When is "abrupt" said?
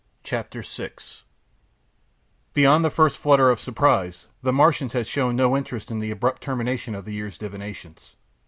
6.09-6.41